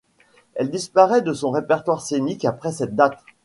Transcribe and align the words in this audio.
Elle 0.55 0.71
disparaît 0.71 1.21
de 1.21 1.31
son 1.31 1.51
répertoire 1.51 2.01
scénique 2.01 2.43
après 2.45 2.71
cette 2.71 2.95
date. 2.95 3.19